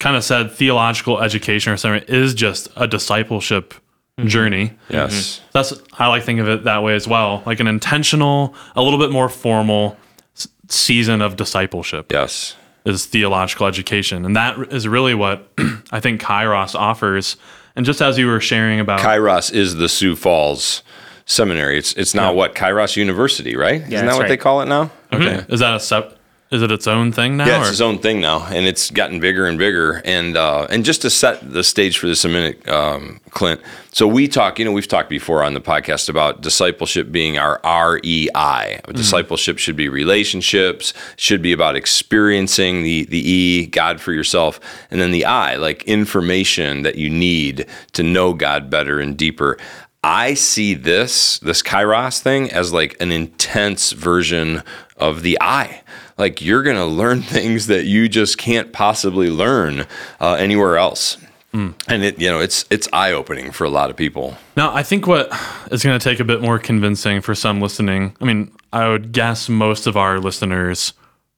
[0.00, 3.74] kind of said theological education or something is just a discipleship
[4.18, 4.28] mm-hmm.
[4.28, 4.72] journey.
[4.88, 5.48] Yes, mm-hmm.
[5.52, 8.98] that's I like think of it that way as well, like an intentional, a little
[8.98, 9.98] bit more formal
[10.34, 12.10] s- season of discipleship.
[12.10, 12.56] Yes,
[12.86, 15.52] is theological education, and that is really what
[15.92, 17.36] I think Kairos offers
[17.76, 20.82] and just as you were sharing about Kairos is the Sioux Falls
[21.24, 21.78] Seminary.
[21.78, 22.36] It's it's now yeah.
[22.36, 23.80] what Kairos University, right?
[23.80, 24.28] Yeah, Isn't that what right.
[24.28, 24.90] they call it now?
[25.12, 25.24] Okay.
[25.24, 25.52] Mm-hmm.
[25.52, 26.16] Is that a sub?
[26.52, 27.46] Is it its own thing now?
[27.46, 27.72] Yeah, it's or?
[27.72, 30.02] its own thing now, and it's gotten bigger and bigger.
[30.04, 33.62] And uh, and just to set the stage for this a minute, um, Clint.
[33.94, 37.58] So we talk, you know, we've talked before on the podcast about discipleship being our
[37.64, 38.30] REI.
[38.30, 38.92] Mm-hmm.
[38.92, 44.60] Discipleship should be relationships, should be about experiencing the the E, God for yourself,
[44.90, 49.56] and then the I, like information that you need to know God better and deeper.
[50.04, 54.62] I see this this Kairos thing as like an intense version
[54.96, 55.82] of the I
[56.18, 59.86] like you're going to learn things that you just can't possibly learn
[60.20, 61.18] uh, anywhere else.
[61.52, 61.74] Mm.
[61.86, 64.38] And it, you know, it's it's eye opening for a lot of people.
[64.56, 65.30] Now, I think what
[65.70, 68.16] is going to take a bit more convincing for some listening.
[68.20, 70.94] I mean, I would guess most of our listeners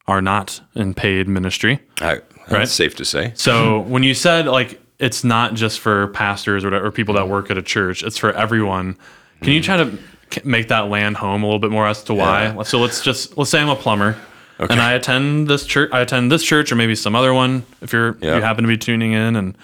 [0.07, 1.81] are not in paid ministry.
[2.01, 3.33] I, right, safe to say.
[3.35, 7.51] So when you said like it's not just for pastors or, or people that work
[7.51, 8.97] at a church, it's for everyone.
[9.43, 9.65] Can you mm.
[9.65, 9.99] try to
[10.45, 12.47] make that land home a little bit more as to why?
[12.47, 12.63] Yeah.
[12.63, 14.17] So let's just let's say I'm a plumber.
[14.59, 14.73] Okay.
[14.73, 15.91] And I attend this church.
[15.93, 18.79] I attend this church, or maybe some other one, if you're you happen to be
[18.79, 19.37] tuning in.
[19.37, 19.59] And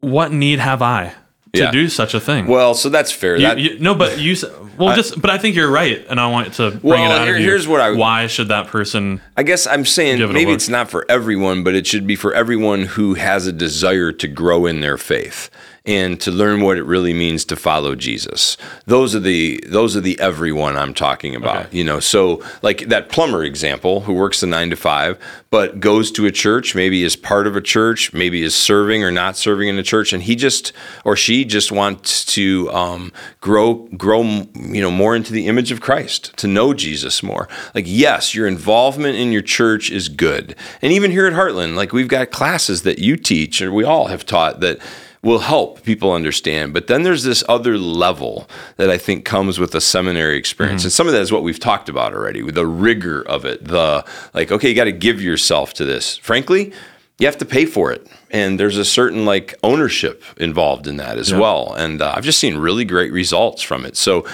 [0.00, 1.14] what need have I
[1.52, 1.70] to Yeah.
[1.70, 2.46] do such a thing.
[2.46, 3.36] Well, so that's fair.
[3.36, 4.36] You- that, you- no, but you
[4.78, 7.26] well, just but I think you're right, and I want to bring Well, it out
[7.26, 7.46] here- of you.
[7.46, 9.20] here's what I- Why should that person?
[9.36, 12.32] I guess I'm saying it maybe it's not for everyone, but it should be for
[12.34, 15.50] everyone who has a desire to grow in their faith
[15.86, 18.56] and to learn what it really means to follow Jesus.
[18.84, 21.66] Those are the those are the everyone I'm talking about.
[21.66, 21.78] Okay.
[21.78, 26.12] You know, so like that plumber example who works the 9 to 5 but goes
[26.12, 29.68] to a church, maybe is part of a church, maybe is serving or not serving
[29.68, 30.72] in a church and he just
[31.04, 35.80] or she just wants to um, grow grow you know more into the image of
[35.80, 37.48] Christ, to know Jesus more.
[37.74, 40.54] Like yes, your involvement in your church is good.
[40.82, 44.08] And even here at Heartland, like we've got classes that you teach or we all
[44.08, 44.78] have taught that
[45.22, 46.72] will help people understand.
[46.72, 50.82] But then there's this other level that I think comes with a seminary experience.
[50.84, 53.64] And some of that is what we've talked about already, with the rigor of it,
[53.64, 56.16] the like, okay, you got to give yourself to this.
[56.16, 56.72] Frankly,
[57.18, 58.06] you have to pay for it.
[58.30, 61.74] And there's a certain like ownership involved in that as well.
[61.74, 63.98] And uh, I've just seen really great results from it.
[63.98, 64.26] So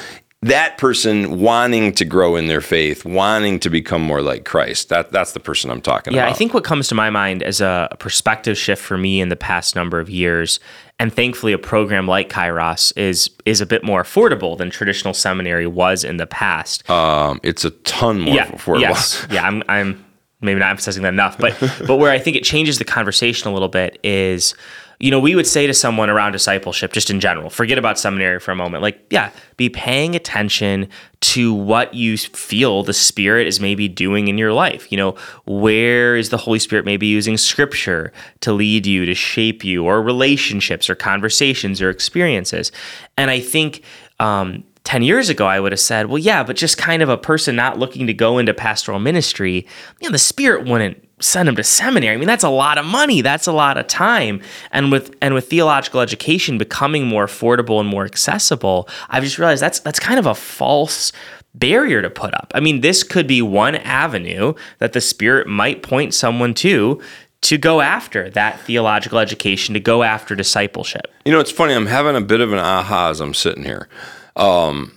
[0.42, 5.10] that person wanting to grow in their faith, wanting to become more like Christ, that
[5.10, 6.28] that's the person I'm talking Yeah, about.
[6.28, 9.28] Yeah, I think what comes to my mind as a perspective shift for me in
[9.30, 10.60] the past number of years,
[11.00, 15.66] and thankfully a program like Kairos is is a bit more affordable than traditional seminary
[15.66, 16.88] was in the past.
[16.90, 18.80] um, it's a ton more yeah, affordable.
[18.80, 19.44] yes, yeah.
[19.46, 20.04] I'm I'm
[20.42, 23.52] maybe not emphasizing that enough, but but where I think it changes the conversation a
[23.52, 24.54] little bit is.
[24.98, 28.40] You know, we would say to someone around discipleship, just in general, forget about seminary
[28.40, 28.82] for a moment.
[28.82, 30.88] Like, yeah, be paying attention
[31.20, 34.90] to what you feel the Spirit is maybe doing in your life.
[34.90, 39.64] You know, where is the Holy Spirit maybe using scripture to lead you, to shape
[39.64, 42.72] you, or relationships, or conversations, or experiences?
[43.18, 43.82] And I think,
[44.18, 47.18] um, 10 years ago, I would have said, well, yeah, but just kind of a
[47.18, 49.66] person not looking to go into pastoral ministry,
[50.00, 52.14] you know, the Spirit wouldn't send them to seminary.
[52.14, 53.22] I mean, that's a lot of money.
[53.22, 54.42] That's a lot of time.
[54.70, 59.62] And with and with theological education becoming more affordable and more accessible, I've just realized
[59.62, 61.12] that's that's kind of a false
[61.54, 62.52] barrier to put up.
[62.54, 67.00] I mean, this could be one avenue that the Spirit might point someone to
[67.42, 71.06] to go after that theological education, to go after discipleship.
[71.24, 71.74] You know, it's funny.
[71.74, 73.88] I'm having a bit of an aha as I'm sitting here.
[74.36, 74.92] Um,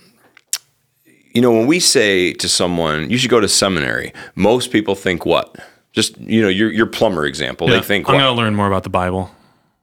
[1.32, 5.24] you know, when we say to someone, you should go to seminary, most people think
[5.24, 5.54] what?
[5.92, 7.68] Just, you know, your, your plumber example.
[7.68, 9.30] Yeah, They think I'm going to learn more about the Bible.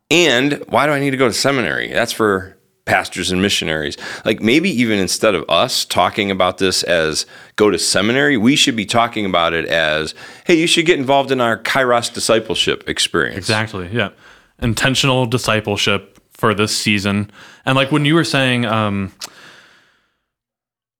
[0.10, 1.90] And why do I need to go to seminary?
[1.90, 3.98] That's for pastors and missionaries.
[4.26, 7.26] Like maybe even instead of us talking about this as
[7.58, 10.16] go to seminary, we should be talking about it as,
[10.46, 13.38] hey, you should get involved in our Kairos discipleship experience.
[13.38, 13.90] Exactly.
[13.92, 14.10] Yeah.
[14.60, 17.30] Intentional discipleship for this season.
[17.66, 19.12] And like when you were saying um,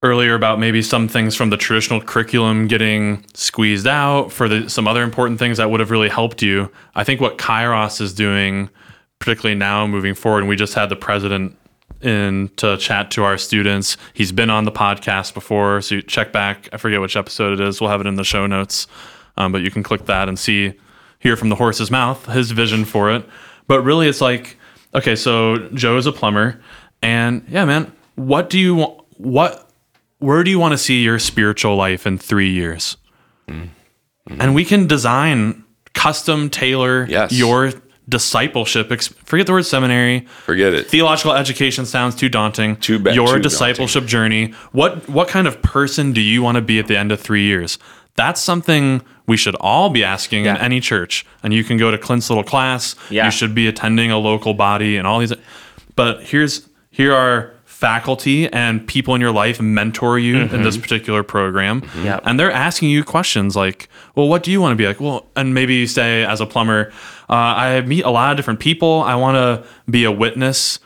[0.04, 4.88] earlier about maybe some things from the traditional curriculum getting squeezed out for the, some
[4.88, 8.70] other important things that would have really helped you, I think what Kairos is doing,
[9.20, 11.58] particularly now moving forward, and we just had the president
[12.02, 13.98] in to chat to our students.
[14.14, 16.70] He's been on the podcast before, so check back.
[16.72, 17.82] I forget which episode it is.
[17.82, 18.86] We'll have it in the show notes,
[19.36, 20.76] um, but you can click that and see,
[21.18, 23.28] hear from the horse's mouth his vision for it.
[23.66, 24.58] But really, it's like,
[24.94, 26.62] okay, so Joe is a plumber,
[27.02, 29.04] and yeah, man, what do you want?
[29.18, 29.67] What,
[30.20, 32.98] where do you want to see your spiritual life in three years?
[34.40, 37.32] And we can design, custom tailor Yes.
[37.32, 37.72] your
[38.10, 38.92] discipleship.
[38.92, 40.88] ex- Forget the word seminary Forget it.
[40.90, 42.76] theological education sounds too daunting.
[42.78, 44.54] Too ba- Your too discipleship journey.
[44.72, 47.44] What what kind of person do you want to be at the end of three
[47.44, 47.78] years?
[48.16, 51.26] That's something we should all be asking in any church.
[51.44, 52.96] And you can go to Clint's little class.
[53.10, 53.26] Yeah.
[53.26, 55.34] You should be attending a local body and all these.
[55.96, 61.22] But here's here are faculty and people in your life mentor you in this particular
[61.22, 61.84] program.
[62.04, 62.22] Yep.
[62.26, 65.00] And they're asking you questions like, well, what do you want to be like?
[65.00, 66.92] Well, and maybe you say as a plumber,
[67.30, 69.02] uh, I meet a lot of different people.
[69.04, 70.80] I want to be a witness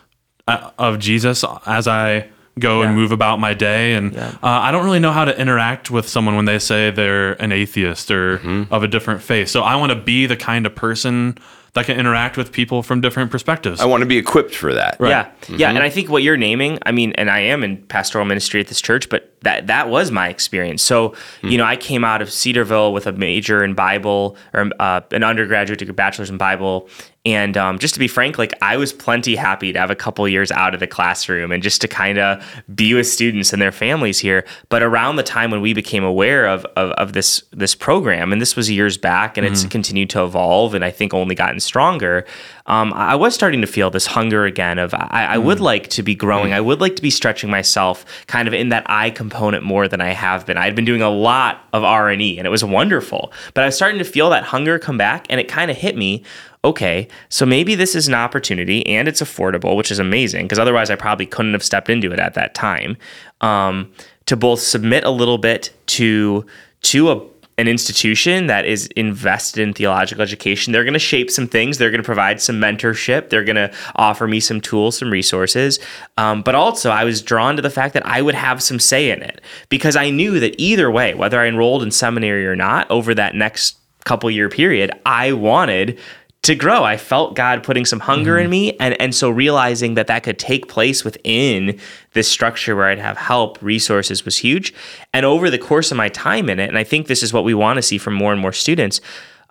[0.49, 2.27] uh, of Jesus as I
[2.59, 3.93] go and move about my day.
[3.93, 4.27] And Yeah.
[4.43, 7.53] uh, I don't really know how to interact with someone when they say they're an
[7.53, 8.73] atheist or Mm-hmm.
[8.73, 9.47] of a different faith.
[9.47, 11.37] So I want to be the kind of person
[11.73, 13.79] that can interact with people from different perspectives.
[13.79, 14.97] I want to be equipped for that.
[14.99, 15.55] Yeah, Mm-hmm.
[15.55, 18.59] yeah, and I think what you're naming, I mean, and I am in pastoral ministry
[18.59, 20.83] at this church, but that that was my experience.
[20.83, 21.47] So, Hmm.
[21.47, 25.23] you know, I came out of Cedarville with a major in Bible or uh, an
[25.23, 26.89] undergraduate degree, bachelor's in Bible,
[27.23, 30.27] and um, just to be frank, like I was plenty happy to have a couple
[30.27, 33.71] years out of the classroom and just to kind of be with students and their
[33.71, 34.43] families here.
[34.69, 38.41] But around the time when we became aware of of, of this this program, and
[38.41, 39.53] this was years back, and Mm-hmm.
[39.53, 42.25] it's continued to evolve, and I think only gotten stronger.
[42.71, 46.03] Um, I was starting to feel this hunger again of I, I would like to
[46.03, 46.53] be growing.
[46.53, 49.99] I would like to be stretching myself kind of in that I component more than
[49.99, 50.57] I have been.
[50.57, 53.33] I had been doing a lot of R and E, and it was wonderful.
[53.53, 55.97] But I was starting to feel that hunger come back, and it kind of hit
[55.97, 56.23] me.
[56.63, 60.89] okay, so maybe this is an opportunity and it's affordable, which is amazing because otherwise
[60.89, 62.95] I probably couldn't have stepped into it at that time.
[63.41, 63.91] Um,
[64.27, 66.45] to both submit a little bit to
[66.83, 67.21] to a
[67.61, 70.73] an institution that is invested in theological education.
[70.73, 71.77] They're going to shape some things.
[71.77, 73.29] They're going to provide some mentorship.
[73.29, 75.79] They're going to offer me some tools, some resources.
[76.17, 79.11] Um, but also, I was drawn to the fact that I would have some say
[79.11, 82.89] in it because I knew that either way, whether I enrolled in seminary or not,
[82.89, 85.99] over that next couple year period, I wanted
[86.43, 86.83] to grow.
[86.83, 88.45] I felt God putting some hunger mm-hmm.
[88.45, 91.79] in me, and and so realizing that that could take place within
[92.13, 94.73] this structure where I'd have help, resources was huge.
[95.13, 97.43] And over the course of my time in it, and I think this is what
[97.43, 99.01] we want to see from more and more students.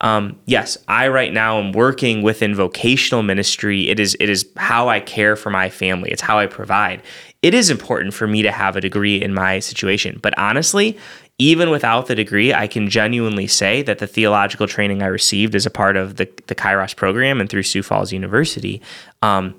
[0.02, 3.88] Um, yes, I right now am working within vocational ministry.
[3.88, 6.10] It is it is how I care for my family.
[6.10, 7.02] It's how I provide.
[7.42, 10.98] It is important for me to have a degree in my situation, but honestly,
[11.40, 15.64] even without the degree, I can genuinely say that the theological training I received as
[15.64, 18.82] a part of the, the Kairos program and through Sioux Falls University
[19.22, 19.54] um,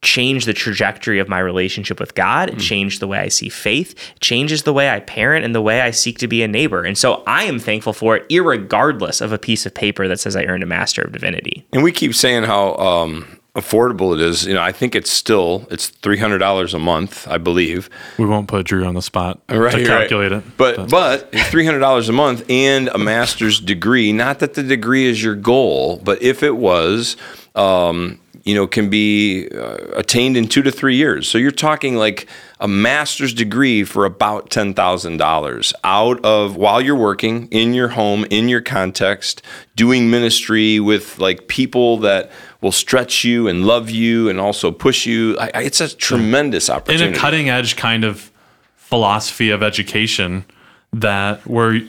[0.00, 2.50] changed the trajectory of my relationship with God.
[2.50, 2.60] It mm.
[2.60, 3.92] changed the way I see faith.
[4.14, 6.84] It changes the way I parent and the way I seek to be a neighbor.
[6.84, 10.36] And so I am thankful for it, regardless of a piece of paper that says
[10.36, 11.66] I earned a Master of Divinity.
[11.72, 14.46] And we keep saying how um, affordable it is.
[14.46, 17.90] You know, I think it's still it's three hundred dollars a month, I believe.
[18.18, 20.44] We won't put Drew on the spot right, to calculate right.
[20.44, 24.12] it, but but, but three hundred dollars a month and a master's degree.
[24.12, 27.16] Not that the degree is your goal, but if it was.
[27.54, 31.28] Um, you know, can be uh, attained in two to three years.
[31.28, 32.26] So you're talking like
[32.60, 38.48] a master's degree for about $10,000 out of while you're working in your home, in
[38.48, 39.42] your context,
[39.76, 42.30] doing ministry with like people that
[42.60, 45.38] will stretch you and love you and also push you.
[45.38, 47.08] I, I, it's a tremendous opportunity.
[47.08, 48.32] In a cutting edge kind of
[48.76, 50.44] philosophy of education
[50.92, 51.80] that where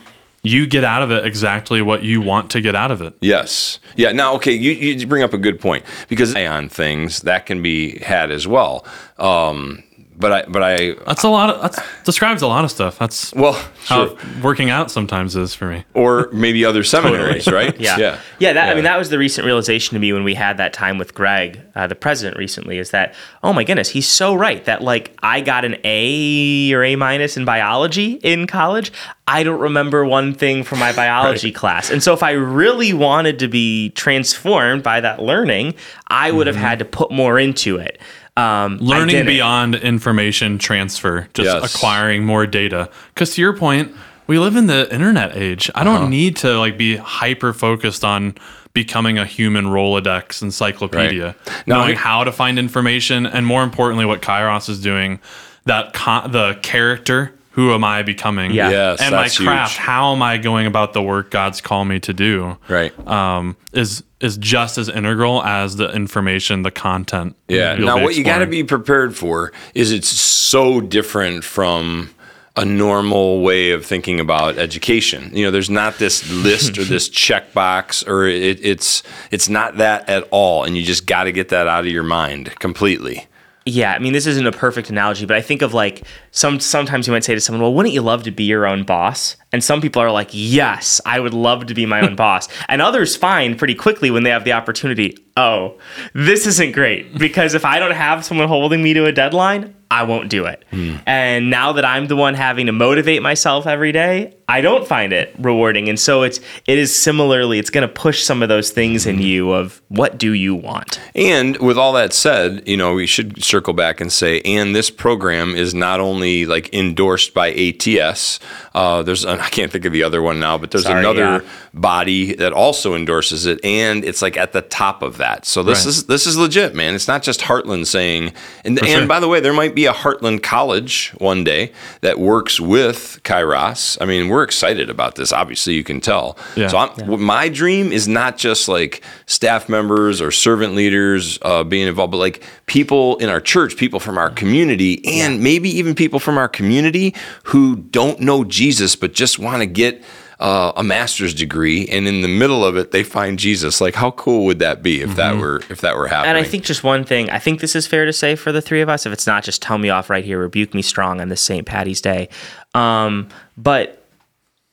[0.41, 3.13] you get out of it exactly what you want to get out of it.
[3.19, 3.79] Yes.
[3.95, 4.11] Yeah.
[4.11, 7.99] Now, okay, you, you bring up a good point because on things that can be
[7.99, 8.85] had as well.
[9.17, 9.83] Um,
[10.19, 10.95] but I, but I.
[11.05, 11.61] That's a lot of.
[11.61, 12.99] That describes a lot of stuff.
[12.99, 13.53] That's well,
[13.85, 15.85] how working out sometimes is for me.
[15.93, 17.79] Or maybe other seminaries, right?
[17.79, 18.53] yeah, yeah, yeah.
[18.53, 18.71] That yeah.
[18.71, 21.13] I mean, that was the recent realization to me when we had that time with
[21.13, 22.77] Greg, uh, the president, recently.
[22.77, 26.83] Is that oh my goodness, he's so right that like I got an A or
[26.83, 28.91] A minus in biology in college.
[29.25, 31.55] I don't remember one thing from my biology right.
[31.55, 35.75] class, and so if I really wanted to be transformed by that learning,
[36.07, 36.57] I would mm-hmm.
[36.57, 38.01] have had to put more into it.
[38.37, 41.75] Um, Learning beyond information transfer, just yes.
[41.75, 42.89] acquiring more data.
[43.13, 43.93] Because to your point,
[44.27, 45.69] we live in the internet age.
[45.75, 46.07] I don't uh-huh.
[46.07, 48.35] need to like be hyper focused on
[48.73, 51.67] becoming a human Rolodex encyclopedia, right.
[51.67, 55.19] knowing how to find information, and more importantly, what Kairos is doing.
[55.65, 58.51] That con- the character who am I becoming?
[58.51, 58.69] Yeah.
[58.69, 59.77] Yes, and my craft, huge.
[59.77, 62.57] how am I going about the work God's called me to do?
[62.67, 62.97] Right.
[63.07, 67.35] Um, is is just as integral as the information, the content.
[67.47, 67.75] Yeah.
[67.75, 72.09] Now, what you got to be prepared for is it's so different from
[72.55, 75.31] a normal way of thinking about education.
[75.33, 80.09] You know, there's not this list or this checkbox, or it, it's it's not that
[80.09, 83.28] at all, and you just got to get that out of your mind completely.
[83.69, 86.01] Yeah, I mean, this isn't a perfect analogy, but I think of like
[86.31, 86.59] some.
[86.59, 89.35] Sometimes you might say to someone, "Well, wouldn't you love to be your own boss?"
[89.53, 92.81] And some people are like, "Yes, I would love to be my own boss," and
[92.81, 95.77] others find pretty quickly when they have the opportunity, "Oh,
[96.13, 100.03] this isn't great because if I don't have someone holding me to a deadline, I
[100.03, 100.63] won't do it.
[100.71, 101.01] Mm.
[101.07, 105.11] And now that I'm the one having to motivate myself every day, I don't find
[105.11, 105.89] it rewarding.
[105.89, 109.19] And so it's it is similarly it's going to push some of those things in
[109.19, 110.99] you of what do you want.
[111.15, 114.91] And with all that said, you know, we should circle back and say and this
[114.91, 118.39] program is not only like endorsed by ATS.
[118.75, 121.49] Uh, there's I can't think of the other one now, but there's Sorry, another yeah.
[121.73, 125.28] body that also endorses it and it's like at the top of that.
[125.45, 125.89] So this right.
[125.89, 126.93] is this is legit, man.
[126.93, 129.07] It's not just Heartland saying and and sure.
[129.07, 133.21] by the way, there might be be a Heartland College one day that works with
[133.23, 133.97] Kairos.
[134.01, 135.31] I mean, we're excited about this.
[135.31, 136.37] Obviously, you can tell.
[136.57, 136.67] Yeah.
[136.67, 137.15] So yeah.
[137.15, 142.17] my dream is not just like staff members or servant leaders uh, being involved, but
[142.17, 145.41] like people in our church, people from our community, and yeah.
[145.41, 150.03] maybe even people from our community who don't know Jesus but just want to get
[150.39, 153.81] uh, a master's degree, and in the middle of it, they find Jesus.
[153.81, 155.17] Like, how cool would that be if mm-hmm.
[155.17, 156.29] that were if that were happening?
[156.29, 158.61] And I think just one thing, I think this is fair to say for the
[158.61, 159.05] three of us.
[159.05, 161.65] If it's not, just tell me off right here, rebuke me strong on this St.
[161.65, 162.29] Patty's Day.
[162.73, 164.05] Um, but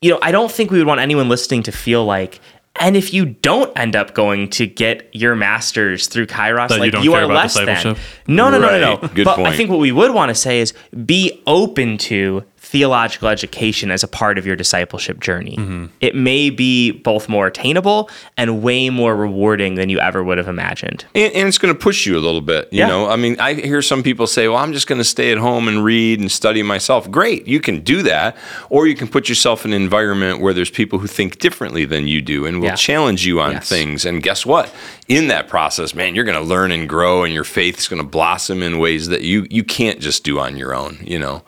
[0.01, 2.41] you know, I don't think we would want anyone listening to feel like
[2.81, 6.93] and if you don't end up going to get your master's through Kairos, that like
[6.95, 7.97] you, you are less than.
[8.27, 9.09] No, no, no, no, no.
[9.15, 9.49] Good but point.
[9.49, 12.45] I think what we would want to say is be open to
[12.77, 15.57] theological education as a part of your discipleship journey.
[15.57, 15.87] Mm-hmm.
[16.03, 20.47] It may be both more attainable and way more rewarding than you ever would have
[20.49, 21.07] imagined.
[21.15, 22.71] And, and it's going to push you a little bit.
[22.71, 22.89] You Yeah.
[22.89, 25.39] know, I mean, I hear some people say, well, I'm just going to stay at
[25.39, 27.11] home and read and study myself.
[27.11, 27.47] Great.
[27.49, 28.37] You can do that.
[28.69, 32.07] Or you can put yourself in an environment where there's people who think differently than
[32.07, 32.75] you do and will Yeah.
[32.75, 33.69] challenge you on Yes.
[33.71, 34.05] things.
[34.05, 34.71] And guess what?
[35.09, 38.03] In that process, man, you're going to learn and grow and your faith is going
[38.03, 41.43] to blossom in ways that you, you can't just do on your own, you know?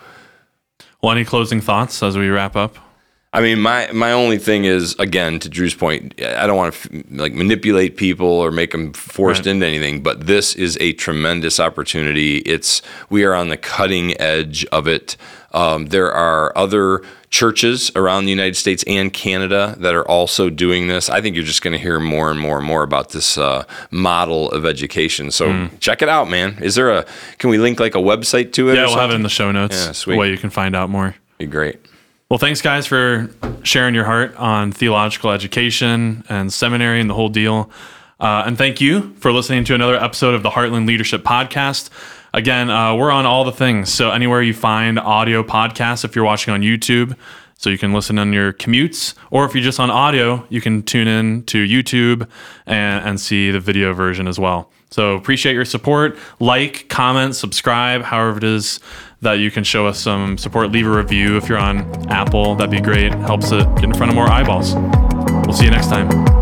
[1.02, 2.76] Well, any closing thoughts as we wrap up?
[3.32, 6.14] I mean, my my only thing is again to Drew's point.
[6.20, 9.48] I don't want to like manipulate people or make them forced Right.
[9.52, 12.38] into anything, but this is a tremendous opportunity.
[12.38, 12.80] It's
[13.10, 15.16] we are on the cutting edge of it.
[15.52, 20.88] Um, there are other churches around the United States and Canada that are also doing
[20.88, 21.08] this.
[21.10, 23.64] I think you're just going to hear more and more and more about this uh,
[23.90, 25.30] model of education.
[25.30, 25.66] So Hmm.
[25.80, 26.58] check it out, man.
[26.60, 27.04] Is there a?
[27.38, 28.74] Can we link like a website to it?
[28.76, 29.76] Yeah, we'll have it in the show notes.
[29.86, 30.16] Yeah, sweet.
[30.18, 31.14] way you can find out more.
[31.38, 31.80] Be great.
[32.30, 33.30] Well, thanks, guys, for
[33.62, 37.70] sharing your heart on theological education and seminary and the whole deal.
[38.20, 41.88] Uh, and thank you for listening to another episode of the Heartland Leadership Podcast.
[42.38, 43.92] Again, uh, we're on all the things.
[43.92, 47.16] So, anywhere you find audio podcasts, if you're watching on YouTube,
[47.56, 50.84] so you can listen on your commutes, or if you're just on audio, you can
[50.84, 52.28] tune in to YouTube
[52.64, 54.70] and, and see the video version as well.
[54.88, 56.16] So, appreciate your support.
[56.38, 58.78] Like, comment, subscribe, however it is
[59.20, 60.70] that you can show us some support.
[60.70, 62.54] Leave a review if you're on Apple.
[62.54, 63.12] That'd be great.
[63.14, 64.76] Helps it get in front of more eyeballs.
[65.44, 66.37] We'll see you next time.